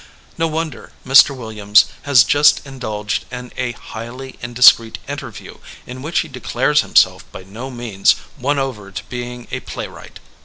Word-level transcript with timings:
No 0.35 0.47
wonder 0.47 0.91
Mr. 1.05 1.37
Williams 1.37 1.85
has 2.09 2.23
just 2.23 2.65
in 2.65 2.79
dulged 2.79 3.25
in 3.29 3.53
a 3.55 3.73
highly 3.73 4.39
indiscreet 4.41 4.97
interview 5.07 5.59
in 5.85 6.01
which 6.01 6.21
he 6.21 6.27
declares 6.27 6.81
himself 6.81 7.23
by 7.31 7.43
no 7.43 7.69
means 7.69 8.15
won 8.39 8.57
over 8.57 8.89
to 8.91 9.03
being 9.09 9.47
a 9.51 9.59
playwright 9.59 10.19